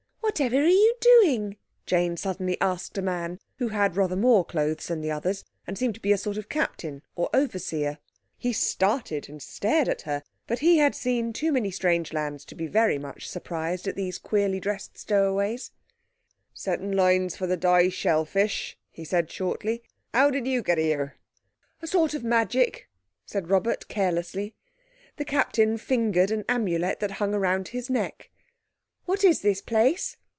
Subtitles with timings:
[0.33, 5.01] "Whatever are you doing?" Jane suddenly asked a man who had rather more clothes than
[5.01, 7.97] the others, and seemed to be a sort of captain or overseer.
[8.37, 12.55] He started and stared at her, but he had seen too many strange lands to
[12.55, 15.71] be very much surprised at these queerly dressed stowaways.
[16.53, 19.83] "Setting lines for the dye shell fish," he said shortly.
[20.13, 21.17] "How did you get here?"
[21.81, 22.87] "A sort of magic,"
[23.25, 24.55] said Robert carelessly.
[25.17, 28.29] The Captain fingered an Amulet that hung round his neck.
[29.05, 30.15] "What is this place?"